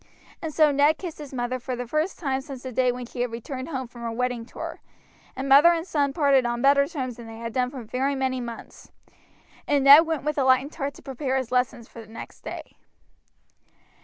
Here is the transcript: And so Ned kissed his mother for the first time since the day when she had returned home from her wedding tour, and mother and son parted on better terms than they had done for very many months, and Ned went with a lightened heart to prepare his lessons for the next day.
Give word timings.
And 0.41 0.51
so 0.51 0.71
Ned 0.71 0.97
kissed 0.97 1.19
his 1.19 1.31
mother 1.31 1.59
for 1.59 1.75
the 1.75 1.87
first 1.87 2.17
time 2.17 2.41
since 2.41 2.63
the 2.63 2.71
day 2.71 2.91
when 2.91 3.05
she 3.05 3.21
had 3.21 3.31
returned 3.31 3.69
home 3.69 3.85
from 3.87 4.01
her 4.01 4.11
wedding 4.11 4.47
tour, 4.47 4.81
and 5.35 5.47
mother 5.47 5.69
and 5.73 5.85
son 5.85 6.11
parted 6.11 6.43
on 6.43 6.59
better 6.63 6.87
terms 6.87 7.17
than 7.17 7.27
they 7.27 7.37
had 7.37 7.53
done 7.53 7.69
for 7.69 7.83
very 7.83 8.15
many 8.15 8.41
months, 8.41 8.89
and 9.67 9.83
Ned 9.83 10.07
went 10.07 10.23
with 10.23 10.39
a 10.39 10.43
lightened 10.43 10.73
heart 10.73 10.95
to 10.95 11.03
prepare 11.03 11.37
his 11.37 11.51
lessons 11.51 11.87
for 11.87 12.01
the 12.01 12.11
next 12.11 12.41
day. 12.41 12.77